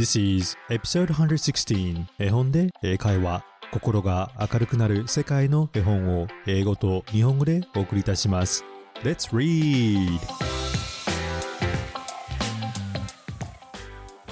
[0.00, 3.44] This is episode 116絵本で英会話。
[3.70, 8.64] 心が明るくなる世界の絵本を英語と日本語でお送りいたします。
[9.02, 10.18] Let's read!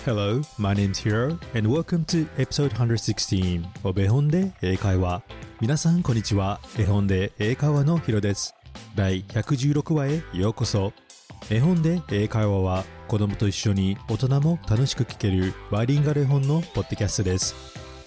[0.07, 5.23] Hello, my name's Hiro and welcome to episode 116 of 絵本で英会話。
[5.61, 6.61] 皆さんこんにちは。
[6.79, 8.55] 絵本で英会話のヒロです。
[8.97, 10.95] 第116話へようこそ。
[11.51, 17.55] 絵本で英会話は子供と一緒に大人も楽しく聞けるバイリンガル絵本のポッドキャストです。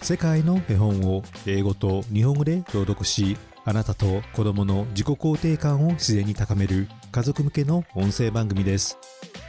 [0.01, 8.97] 世界の絵本を英語と日本語で朗読しあなたと子供の自己肯定感を自然に高める家族向けの音声番組です、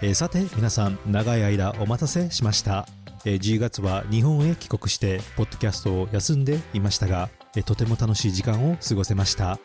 [0.03, 2.87] えーさて皆さん長い間お待たせしました、
[3.25, 9.59] えー10月は日本へ帰国してポッドキャストを休んでいましたが、えーとても楽しい時間を過ごせました。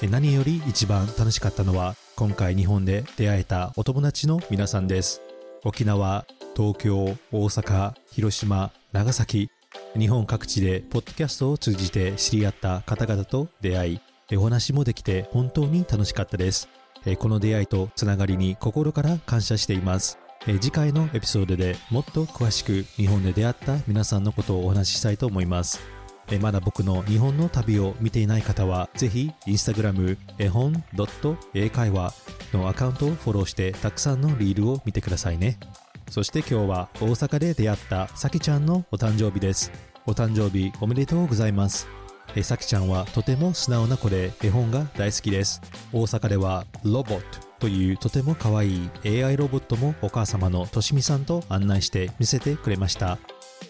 [0.00, 5.22] えー何より一番楽しかったのは今回日本で出会えたお友達の皆さんです。
[5.64, 9.50] 沖縄東京大阪広島長崎
[9.98, 16.68] 日本各地でポッドキャストを通じて知り合った方々と出会いお話もできて本当に楽しかったです
[17.18, 20.18] この出会いとつながりに心から感謝しています。
[20.44, 25.80] 次回のエピソードでもっと詳しく日本で出会った皆さんのことをお話ししたいと思います。
[26.30, 30.84] えまだ僕の日本の旅を見ていない方は、ぜひ、インスタグラム、絵本
[31.54, 32.14] 英会話
[32.52, 35.58] のアカウントをフォローして、たくさんのリールを見てくださいね。
[36.10, 39.70] そして今日は大阪で出会ったさきちゃんのお誕生日です。
[40.06, 41.86] お誕生日おめでとうございます。
[42.34, 45.62] えさきちゃんはとても素直な子で絵本が大好きです。
[45.92, 47.24] 大阪ではロボット
[47.60, 48.90] というとても可愛い
[49.24, 53.18] AI ロボットもお母様のとしみさんと案内して見せてくれました。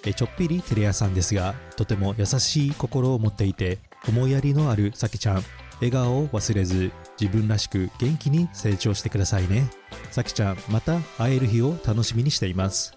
[0.04, 5.44] えちょっぴり照れ屋さんですがとても優しい心を持っていて思いやりのあるさきちゃん。
[5.80, 9.70] 笑顔を忘れず自分らしく元気に成長してくださいね。
[10.10, 12.94] さきちゃんまた会える日を楽しみにしています。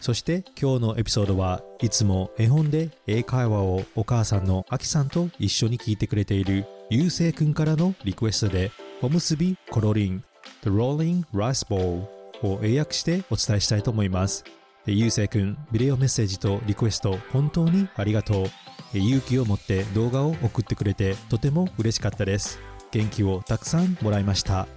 [0.00, 10.24] そして今日のエピソードはいつも絵本で英会話をお母さんのあきさんと一緒に聞いてくれているゆうせいくんからのリクエストでおむすびコロリン
[10.62, 12.06] The Rolling Rice Bowl
[12.42, 14.44] を英訳してお伝えしたいと思います。
[14.86, 18.98] ゆうせいくん、ビデオメッセージとリクエスト本当にありがとう。
[18.98, 22.58] 勇気を持って動画を送ってくれてとても嬉しかったです。
[22.90, 24.68] 元気をたくさんもらいました。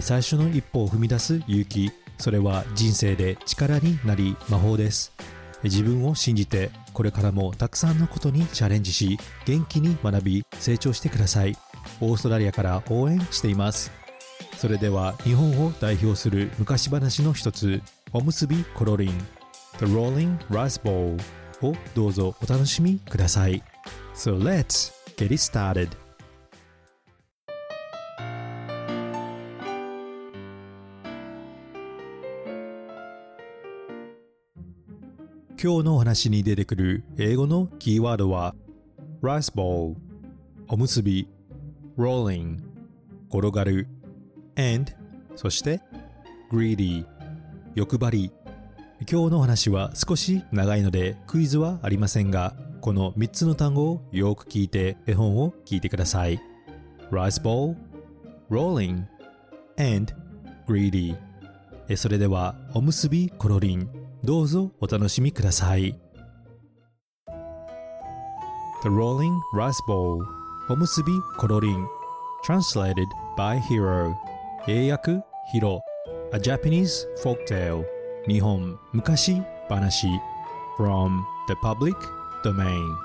[0.00, 5.12] 最初の一歩を踏み出す勇気、それは人生で力になり魔法です。
[5.64, 11.56] 自分を信じてこれからもたくさんのことにチャレンジし、元気に学び成長してください。
[12.00, 13.90] オーストラリアから応援しています。
[14.56, 17.82] それでは日本を代表する昔話の一つ、
[18.12, 19.37] おむすびコロリン。
[19.78, 21.16] The Rolling Rice Bowl
[21.62, 23.62] をどうぞお楽しみください。
[24.14, 25.88] So let's get it started!
[35.60, 38.56] 今日のお話に出てくる英語のキーワードは
[39.22, 39.94] Rice Bowl
[40.68, 41.28] おむすび
[41.96, 42.58] Rolling
[43.28, 43.86] 転がる
[44.56, 44.92] and
[45.36, 45.80] そして
[46.50, 47.04] Greedy
[47.74, 48.32] 欲張り
[49.06, 56.40] 今日の話は少し長いのでクイズはありませんがこの3つの単語をよく聞いて絵本を聞いてください。
[57.10, 57.76] Rice Bowl
[58.50, 59.04] Rolling
[59.78, 60.12] and
[60.66, 61.16] Greedy.
[61.96, 63.88] それではおむすびコロリン。
[64.24, 65.98] どうぞお楽しみください。
[68.82, 70.24] The Rolling Rice Bowl
[70.70, 71.86] おむすびコロリン。
[72.44, 74.14] Translated by Hero
[74.66, 75.20] 英訳
[75.52, 75.80] ヒロ
[76.32, 77.97] A Japanese folktale.
[78.27, 80.07] 日本昔話
[80.77, 81.95] from the public
[82.43, 82.95] domain.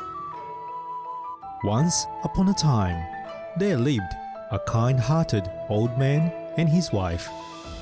[1.65, 2.97] Once upon a time,
[3.59, 4.01] there lived
[4.53, 7.29] a kind-hearted old man and his wife.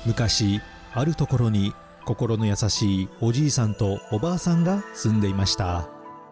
[0.05, 0.61] 昔
[0.93, 1.73] あるところに
[2.05, 5.87] 心の優しいおじいさんとおばあさんが住んでいました。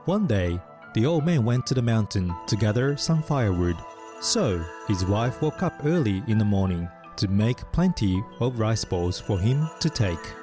[0.07, 0.59] One day,
[0.93, 3.75] the old man went to the mountain to gather some firewood.
[4.21, 6.87] So, his wife woke up early in the morning
[7.17, 10.38] to make plenty of rice balls for him to take.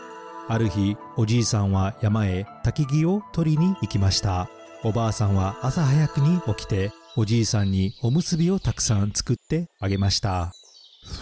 [0.49, 4.49] ある日、おじいさんは山へ焚き木を取りに行きました。
[4.83, 10.53] おばあさんは朝早くに起きて、おじいさんにおむすびをたくさん作ってあげました。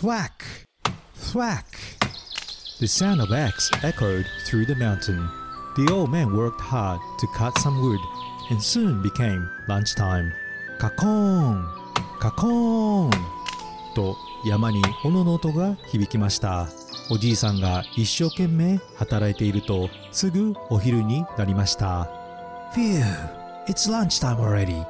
[0.02, 0.30] Thwack!
[1.16, 1.64] Thwack!
[2.80, 5.28] The sound of axe echoed through the mountain.
[5.76, 8.00] The old man worked hard to cut some wood
[8.52, 10.30] and soon became lunchtime.
[10.78, 11.66] カコーン
[12.20, 13.12] カコーン
[13.96, 16.68] と山に斧の音が響きました。
[17.10, 22.10] おじいさんが一生懸命働いているとすぐお昼になりました。
[22.74, 23.04] Phew,
[23.68, 24.84] it's lunchtime already.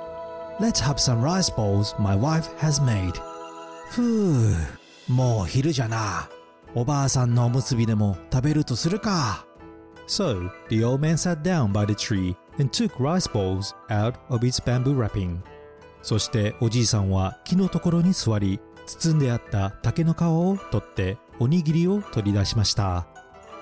[0.59, 3.13] Let's have some rice balls my wife has made.
[3.89, 4.55] ふう、
[5.09, 6.29] もう昼じゃな。
[6.73, 9.45] おばあさんのおむすびでも食べるとするか。
[10.07, 14.63] So the old man sat down by the tree and took rice balls out of its
[14.63, 15.39] bamboo wrapping.
[16.01, 23.07] そしておじいさんは木のところに座り、包んであった竹の皮を取っておにぎりを取り出しました。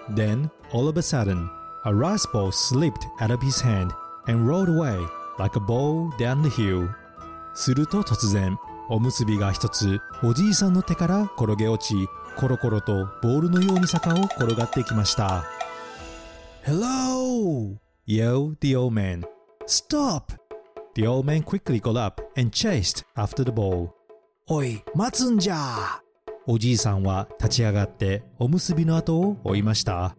[0.10, 1.48] Then, all of a sudden,
[1.86, 3.92] a rice ball slipped out of his hand
[4.28, 4.98] and rolled away
[5.38, 6.90] like a ball down the hill.
[7.54, 8.58] すると突然、
[8.90, 15.46] おむすびが一つおじいさんの手から転げ落ち、コロコロとボールのように坂を転がってきました。
[16.66, 17.78] Hello!
[18.06, 19.26] yelled the old man.
[19.66, 20.34] Stop!
[20.96, 23.90] The old man quickly got up and chased after the ball.
[24.48, 26.03] おい、待つんじゃ
[26.46, 30.18] おじいさんは立ち上がっておむすびの後を追いました。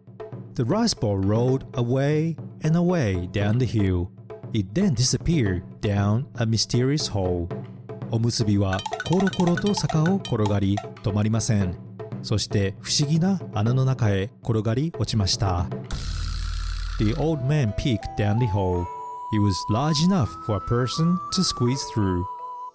[0.55, 4.07] The rice ball rolled away and away down the hill.
[4.51, 7.47] It then disappeared down a mysterious hole.
[8.09, 11.77] おむすびはコロコロと坂を転がり止まりません。
[12.23, 15.67] そして不思議な穴の中へ転がり落ちました。
[16.97, 18.85] The old man peeked down the hole.
[19.31, 22.23] It was large enough for a person to squeeze through.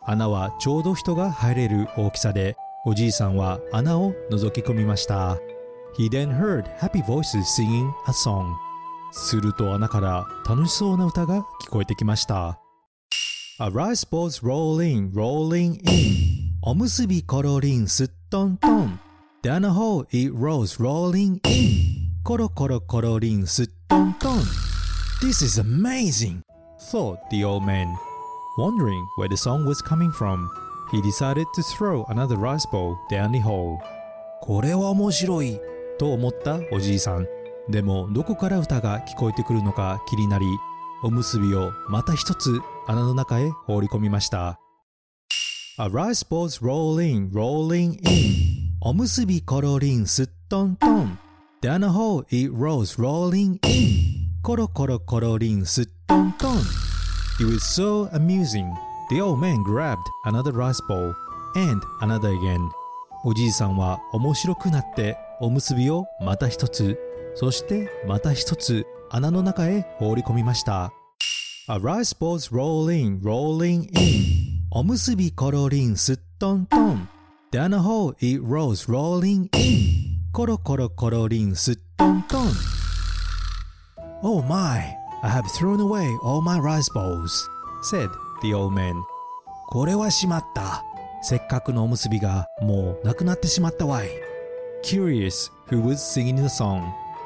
[0.05, 2.57] 穴はちょうど人が入れる大きさで、
[2.87, 5.37] おじいさんは穴を覗き込みました。
[5.99, 8.55] He then heard happy voices singing a song.
[9.13, 12.59] すると穴から楽しそうな歌が聞こえてきました。
[13.59, 16.55] A rice ball's rolling, rolling in.
[16.63, 18.99] おむすびコロリンすっとんとん。
[19.43, 22.23] Down a hole it rolls, rolling in.
[22.25, 24.39] コロコロコロリンすっとんとん。
[25.21, 26.41] This is amazing,
[26.91, 27.89] thought the old man.
[28.59, 30.49] Wondering where the song was coming from,
[30.93, 33.79] he decided to throw another rice ball down the hole.
[34.41, 35.61] これは面白い
[35.99, 37.27] と思ったおじいさん。
[37.69, 40.47] でもどこから歌が聞こえてくるのか気になり、
[41.03, 44.59] おむすびをまた一つ穴の中へ放り込みました。
[45.79, 48.71] A rice ball's rolling, rolling in.
[48.83, 51.19] おむすびコロリンすっとんとん。
[51.63, 54.41] Down a hole it rolls, rolling in.
[54.43, 56.57] コロコロコロリンすっとんとん。
[56.57, 58.71] It was so amusing.
[59.11, 61.13] The old man grabbed another rice ball
[61.57, 62.71] and another again.
[63.25, 66.97] おじいさんは面白くなっておむすびをまた一つ、
[67.35, 70.93] そしてまた一つ穴の中へ放り込みました。
[71.69, 74.61] A rice ball's rolling, rolling in.
[74.71, 77.09] おむすびコロリンすっとんとん。
[77.51, 80.21] Down a hole it rolls, rolling in.
[80.33, 82.53] コロコロコロリンすっとんとん。
[84.23, 87.49] Oh my, I have thrown away all my rice balls,
[87.83, 88.09] said
[88.43, 88.95] the old man.
[89.69, 90.85] これはしまった。
[91.23, 94.09] せっかくのおむすびがもうなくなってしまったわい。
[94.83, 96.83] Curious who was singing the song,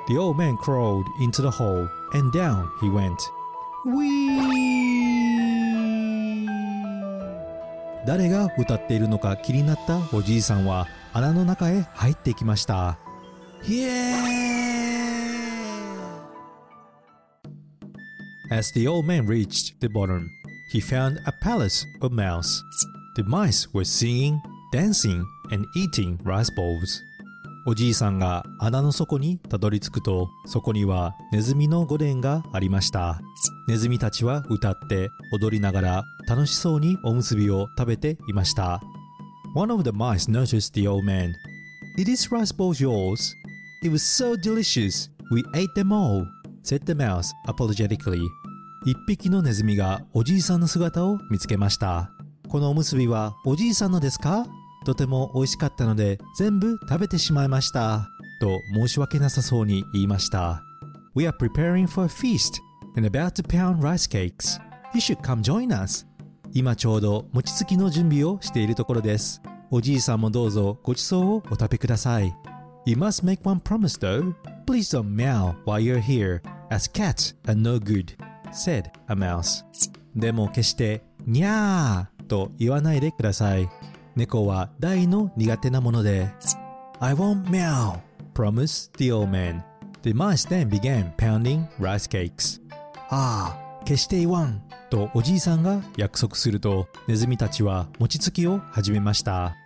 [0.08, 3.16] the old man crawled into the hole and down he went.
[3.86, 4.74] Wee!
[8.06, 12.98] 誰が歌っているのか気になったおじいさんは穴の中へ入っていきました。
[18.50, 20.28] As the old man reached the bottom,
[20.72, 22.62] he found a palace of mouse.
[23.16, 24.40] The mice were singing,
[24.72, 27.00] dancing, and eating rice balls.
[27.66, 33.20] おじいさんが穴の底にたどり着くと、そこにはネズミの御殿がありました。
[33.66, 38.82] ネズミたちは歌って踊りながら楽しそうにおむすびを食べていました。
[39.54, 41.32] One of the mice noticed the old man.
[41.96, 43.34] It is rice balls yours?
[43.82, 45.08] It was so delicious.
[45.30, 46.26] We ate them all,
[46.64, 48.20] said the mouse apologetically.
[48.86, 52.10] 一匹のネズミがおじいさんの姿を見つけました。
[52.48, 54.46] このおむすびはおじいさんのですか
[54.84, 58.08] とても美味しかったので全部食べてしまいました。
[58.40, 60.62] と申し訳なさそうに言いました。
[61.14, 62.60] We are preparing for a feast
[62.96, 64.60] and about to pound rice cakes.
[64.92, 66.06] You should come join us.
[66.52, 69.40] 今ちょうど餅つきの準備をしているところです。
[69.70, 72.34] おじいさんもどうぞごちそうをお食べください。
[72.84, 74.34] You must make one promise though.
[74.66, 78.14] Please don't meow while you're here, as cats are no good,
[78.54, 79.64] said a mouse.
[80.14, 83.68] でも決して、にゃーと言わないでください。
[84.16, 86.30] 猫は大の苦手なもので
[87.00, 87.98] I won't meow,
[88.32, 89.62] promised the old man.
[90.02, 92.60] The mice then began pounding rice cakes.
[93.10, 99.56] ああ、決して言わんとおじいさんが約束するとネズミたちは餅つきを始めました。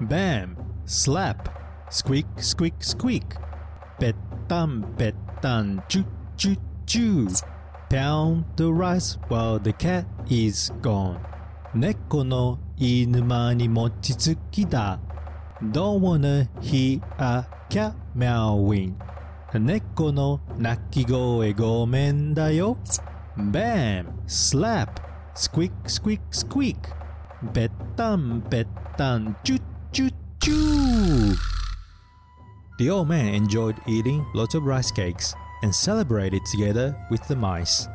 [0.00, 0.56] Bam!
[0.86, 1.50] Slap!
[1.90, 3.22] Squeak, squeak, squeak!
[3.98, 4.14] ぺっ
[4.48, 7.46] たんぺったんチュッチュッチュー
[7.88, 11.18] Pound the rice while the cat is gone.
[11.74, 14.98] 猫の犬間に餅つきだ。
[15.62, 18.94] Don't wanna hear a cat meowing.
[19.54, 22.76] 猫の鳴き声ごめんだよ。
[23.36, 24.06] Bam!
[24.26, 24.88] Slap!
[25.34, 26.76] Squeak, squeak, squeak!
[27.52, 29.62] ぺったんぺったんチュッ
[29.92, 31.65] チュッチュー
[32.77, 37.89] The old man enjoyed eating lots of rice cakes and celebrated together with the mice.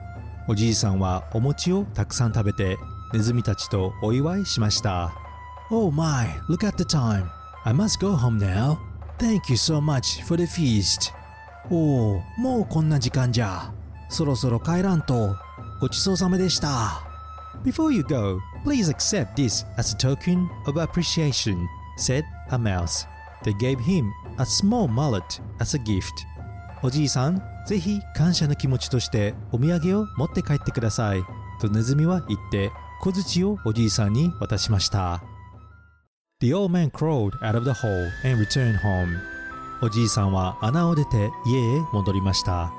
[0.48, 2.78] おじいさんはお餅をたくさん食べて
[3.12, 5.12] ネズミたちとお祝いしました。
[5.70, 7.28] Oh my, look at the time.
[7.64, 8.78] I must go home now.
[9.18, 11.12] Thank you so much for the feast.
[11.70, 13.72] おお、もうこんな時間じゃ。
[14.08, 15.34] そろそろ帰らんと。
[15.80, 17.02] ごちそうさまでした。
[17.64, 21.66] Before you go, please accept this as a token of appreciation,
[21.98, 23.06] said a mouse.
[23.43, 26.12] They gave him a small mullet as a gift.
[26.83, 31.24] おじいさん、ぜひ感謝の気持ちとしてお土産を持って帰ってください。
[31.60, 32.71] とネズミは言って
[33.01, 35.24] 小槌をおじいさんに渡しました。
[36.39, 39.19] The old man crawled out of the hole and returned home.
[39.83, 42.74] おじいさんは穴を出て家へ戻りました。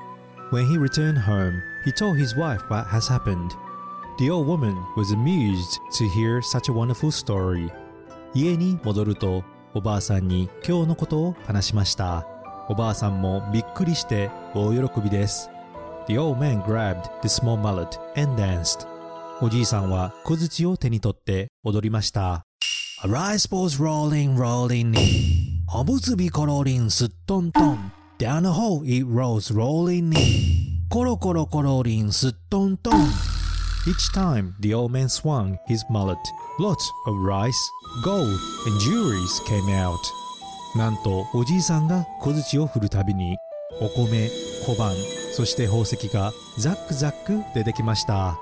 [0.50, 3.50] When he returned home, he told his wife what has happened.
[4.18, 7.70] The old woman was amused to hear such a wonderful story.
[8.34, 12.26] 家に戻るとおばあさんに今日のことを話しました。
[12.68, 15.48] おばあさんもびっくりして大喜びです。
[16.08, 18.86] The old man grabbed the small mallet and danced.
[19.40, 22.44] おじいさんは小槌を手に取って踊りました。
[23.02, 24.94] A rice ball's rolling, rolling in.
[25.74, 27.92] おむすびコロリンすっとんとん。
[28.18, 30.12] Down the hole it rolls, rolling
[30.90, 32.92] コロコロコロリンすっとんとん。
[33.86, 36.18] Each time the old man swung his mallet,
[36.60, 36.76] lots
[37.06, 37.54] of rice,
[38.02, 39.98] gold, and jewelries came out.
[40.74, 43.36] なんとおじいさんが小槌を振るたびに
[43.80, 44.30] お米、
[44.66, 44.94] 小判、
[45.34, 48.38] そして宝石がザックザック出てきました。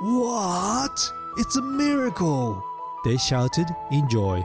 [0.00, 0.92] What?
[1.38, 2.62] It's a miracle!
[3.04, 4.42] They shouted in joy.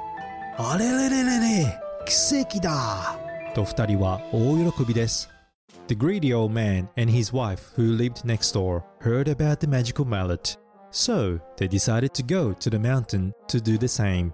[0.58, 3.18] あれれれれれ奇跡だ
[3.56, 5.30] と二人は大喜びです。
[5.88, 10.58] The greedy old man and his wife who lived next door heard about the magical mallet.
[10.92, 14.34] So they decided to go to the mountain to do the same.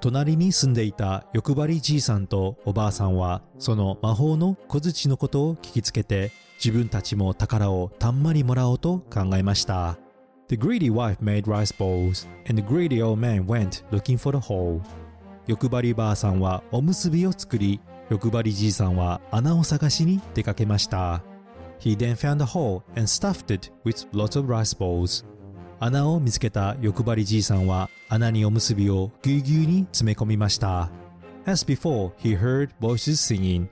[0.00, 9.98] 隣に住んでいた欲張りじいさんとおばあさんはその魔法の小槌のことを聞きつけて自分たちも宝をたんまりもらおうと考えました。
[10.48, 14.80] The greedy wife made rice balls and the greedy old man went looking for the hole.
[15.46, 21.22] 欲張りばあさんはおむすびを作り欲張りじいさんは穴を探しに出かけました。
[21.78, 25.24] He then found a hole and stuffed it with lots of rice balls.
[25.78, 30.90] 穴を見つけた欲張りじいさんは穴におむすびをぎゅうぎゅうに詰め込みました。
[31.44, 33.68] As before, he heard voices singing.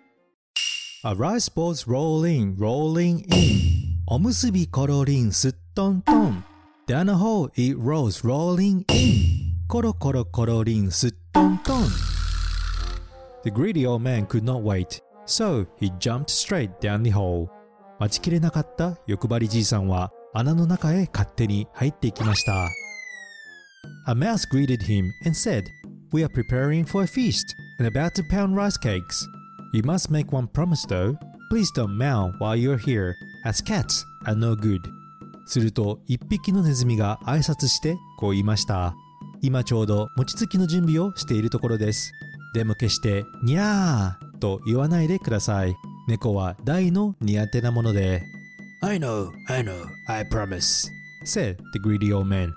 [1.04, 4.04] A rice ball's rolling, rolling in.
[4.06, 6.44] おむすびコロリンすっとんとん。
[6.86, 9.66] Down the hole it rolls, rolling in.
[9.66, 11.82] コロコロコロリンすっとんとん。
[13.44, 17.48] The greedy old man could not wait, so he jumped straight down the hole.
[17.98, 22.68] 待ちきれなかった欲張りじいさんは穴の中へ勝手に入っていきました。
[24.06, 25.64] A mouse greeted him and said,
[26.12, 29.26] We are preparing for a feast and about to pound rice cakes.
[29.72, 31.16] You must make one promise though.
[31.50, 33.14] Please don't meow while you're here,
[33.44, 34.80] as cats are no good.
[35.46, 38.94] すると一匹のネズミが挨拶してこう言いました。
[39.40, 42.12] 今ちょうど餅つきの準備をしているところです。
[42.54, 45.76] でも決してにゃーと言わないでください。
[46.08, 48.22] 猫は大の苦手なもので
[48.84, 50.86] I know, I know, I promise,
[51.24, 52.52] said the greedy old man.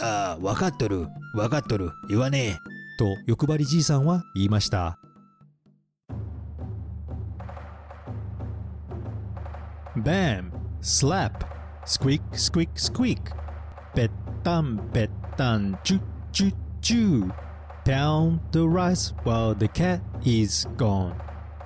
[0.00, 2.56] ああ、わかっとる、わかっとる、言わねえ。
[3.00, 4.96] と欲張りじいさんは言いました。
[9.96, 10.52] Bam!
[10.82, 11.32] Slap!
[11.84, 13.18] Squeak, squeak, squeak!
[13.92, 14.10] ぺっ
[14.44, 17.34] たんぺったん、チュッチュッチュ
[17.84, 21.12] Pound the rice while the cat is gone.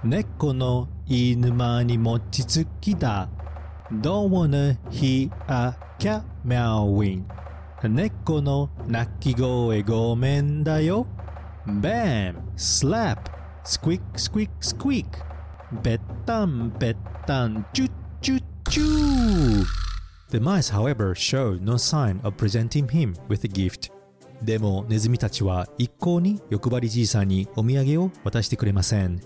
[0.02, 3.28] 猫の犬間に餅つきだ。
[3.91, 7.23] Don't wanna hear a cat meowing
[7.83, 11.05] 猫の鳴き声ごめんだよ
[11.67, 12.35] Bam!
[12.55, 13.17] Slap!
[13.63, 15.05] Squeak, squeak, squeak!
[15.83, 19.65] ぺったんぺったんチュッチュッチュー
[20.31, 23.91] The mice, however, showed no sign of presenting him with a gift.
[24.41, 29.19] でもネズミたちは一向に欲張りじいさんにお土産を渡してくれません。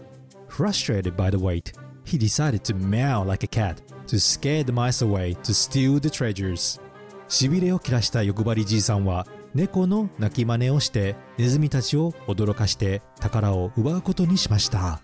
[0.50, 1.74] Frustrated by the wait,
[2.06, 6.09] he decided to meow like a cat to scare the mice away to steal the
[6.09, 6.81] treasures
[7.29, 15.01] しびれを切らした欲張りじいさんは猫の鳴き真似をしてネズミたちを驚かして宝を奪うことにしました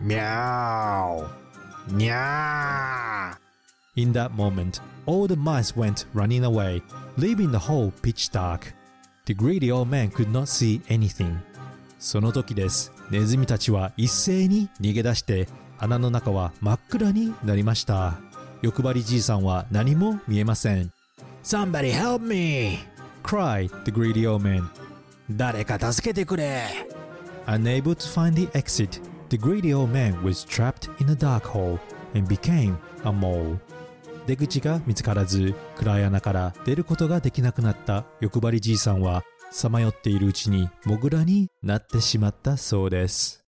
[0.00, 3.48] ミャーミャー
[3.96, 6.80] In that moment, all the mice went running away,
[7.16, 8.72] leaving the hole pitch dark.
[9.24, 11.36] The greedy old man could not see anything.
[11.98, 12.92] その時です。
[13.10, 18.20] ネズミたちは一斉に逃げ出して穴の中は真っ暗になりました。
[18.62, 20.92] 欲張りじいさんは何も見えません。
[21.42, 22.78] Somebody help me!
[23.22, 24.64] cried the greedy old man.
[25.30, 26.62] 誰か助けてくれ
[27.46, 31.78] Unable to find the exit, The greedy old man was trapped in a dark hole
[32.14, 33.58] and became a mole.
[34.26, 43.44] 出口が見つからず暗い穴から出ることができなくなった欲張りじいさんはさまよっているうちにモグラになってしまったそうです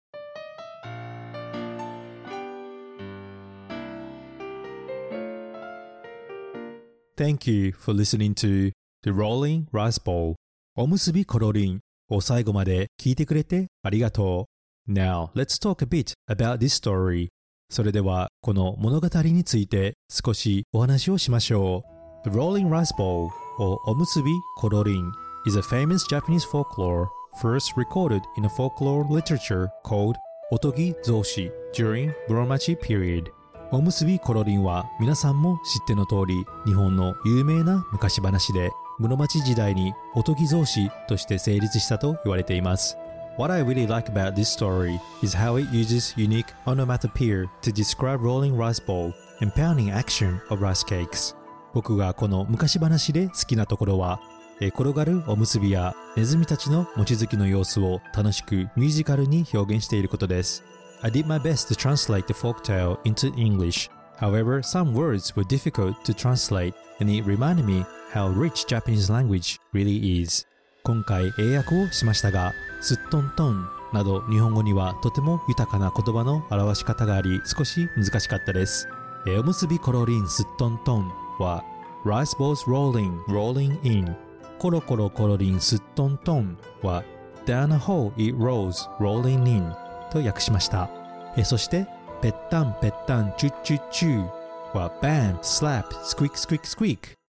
[7.21, 8.73] Thank you for listening to
[9.03, 10.37] The Rolling Rice Bowl
[10.75, 14.49] おむすびコロリンを最後まで聞いてくれてありがと
[14.89, 17.29] う Now let's talk a bit about this story
[17.69, 21.85] それではこの物語について少しお話をしましょ
[22.25, 25.13] う The Rolling Rice Bowl をおむすびコロリン
[25.47, 27.09] is a famous Japanese folklore
[27.43, 30.17] first recorded in a folklore literature called
[30.51, 33.31] Otogi Zoshi during Muromachi period
[33.73, 42.97] おむすびコロリンは皆さんも知っての通り日本の有名な昔話で室町時代におとぎ造詞として成立したと言われています
[43.39, 48.21] What I really like about this story is how it uses unique onomatopoeia to describe
[48.21, 51.37] rolling rice bowl and pounding action of rice cakes
[51.73, 54.21] 僕がこの昔話で好きなところは
[54.61, 60.65] 転がるおむすびやネズミたちの餅つきの様子を楽しくミュージカルに表現していることです
[61.03, 63.89] I did my best to translate the folktale into English.
[64.19, 69.59] However, some words were difficult to translate, and it reminded me how rich Japanese language
[69.73, 70.47] really is.
[70.83, 72.53] 今回英訳をしましたが、
[72.83, 78.87] すっとんとんなど日本語にはとても豊かな言葉の表し方があり少し難しかったです。
[79.27, 81.65] おむすびコロリンすっとんとんは
[82.05, 84.17] Rice balls rolling, rolling in
[84.59, 87.05] コロコロコロリンすっとんとんは
[87.47, 89.75] Down a hole it rolls, rolling in
[90.11, 90.91] と訳しました
[91.37, 91.87] えそして
[92.21, 94.29] ぺったんぺったんチュッチュッチュ
[94.75, 96.99] は bam, slap, squeak, squeak, squeak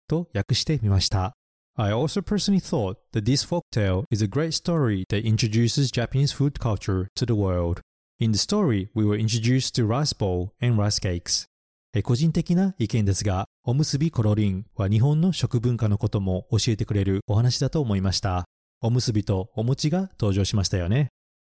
[0.09, 1.35] と訳してみました
[1.77, 6.59] I also personally thought that this folktale is a great story that introduces Japanese food
[6.59, 7.81] culture to the world.
[8.19, 11.47] In the story, we were introduced to rice bowl and rice cakes.
[12.03, 18.45] 個人的な意見ですが、おむすびコロリンは日本の食文化のことも教えてくれるお話だと思いました。
[18.83, 21.09] おむすびとお餅が登場しましたよね。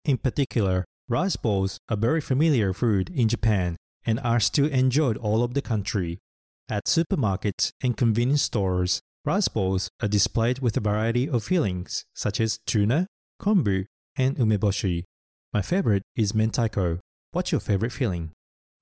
[0.06, 5.43] In particular, Rice balls are very familiar food in Japan and are still enjoyed all
[5.43, 6.19] over the country.
[6.69, 12.41] At supermarkets and convenience stores, rice balls are displayed with a variety of fillings such
[12.41, 13.07] as tuna,
[13.41, 15.05] kombu, and umeboshi.
[15.53, 17.01] My favorite is mentaiko.
[17.33, 18.31] What's your favorite filling?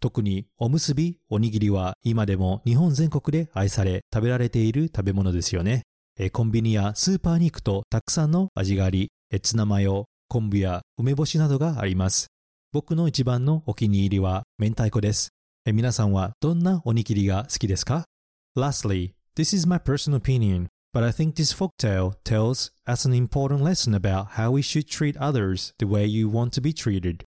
[0.00, 5.82] 特におむすび、おにぎりは今でも日本全国で愛され食べられている食べ物ですよね。
[6.32, 9.10] コンビニやスーパーに行くとたくさんの味があり、
[9.42, 12.28] ツナマヨ、 昆布や梅干しなどがあります。
[12.72, 15.30] 僕の一番のお気に入りは明太子です。
[15.66, 18.04] 皆さんはどんなおにぎりが好きですか
[18.56, 23.62] Lastly, this is my personal opinion, but I think this folktale tells us an important
[23.62, 27.24] lesson about how we should treat others the way you want to be treated.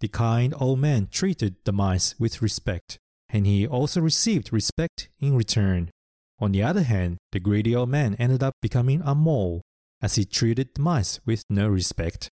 [0.00, 2.98] The kind old man treated the mice with respect,
[3.30, 5.90] and he also received respect in return.
[6.38, 9.62] On the other hand, the greedy old man ended up becoming a mole,
[10.02, 12.28] as he treated the mice with no respect.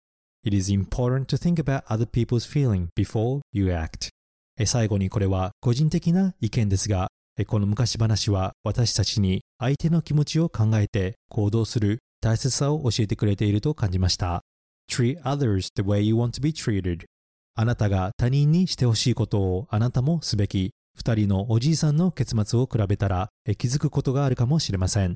[0.46, 4.10] It is important to think about other people's feeling before you act.
[4.64, 7.08] 最後にこれは個人的な意見ですが、
[7.48, 14.44] この昔話は私たちに相手の気持ちを考えて行動する大切さを教えてくれていると感じました。
[14.88, 17.06] Treat others the way you want to be treated.
[17.56, 20.72] あなたが他人にしてほしいことをあなたもすべき。
[20.96, 25.16] 二人のおじいさんの結末を比べたら気づくことがあるかもしれません。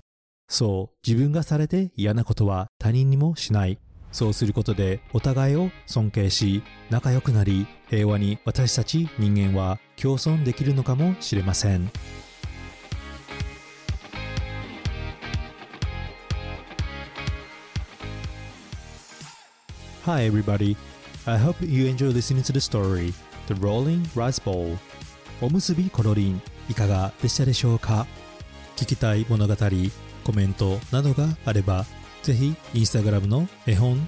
[0.50, 3.80] そう、自分がされて嫌なことは他人にもしない。
[4.12, 11.91] そうすることでお互いを尊敬し仲良くなり平和に私たち人間は共存できるのかもしれません。
[20.06, 20.76] Hi everybody,
[21.26, 23.13] I hope you enjoy listening to the story
[23.48, 24.78] The Rolling Rice Bowl.
[25.39, 28.08] おむすびコロリンいかがでしたでしょうか？
[28.76, 29.56] 聞きたい物語、
[30.24, 31.86] コメントなどがあれば
[32.23, 34.08] ぜひインスタグラムの絵本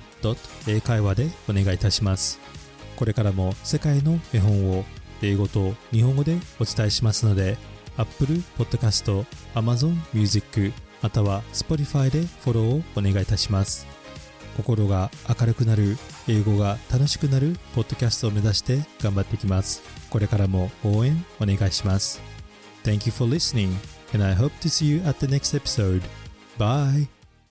[0.68, 2.40] 英会話でお願いいたします。
[2.96, 4.86] これからも世界の絵本を
[5.22, 7.58] 英語と日本語でお伝えしますので
[7.98, 10.72] Apple Podcast、Amazon Music
[11.02, 13.88] または Spotify でフォローをお願いいたします。
[14.58, 15.98] 心が明るくなる、
[16.28, 19.82] 英語が楽しくなるポッドキャストを目指して頑張っていきます。
[20.10, 22.22] これからも応援お願いします。
[22.84, 23.74] Thank you for listening
[24.14, 26.02] and I hope to see you at the next episode.
[26.58, 27.21] Bye!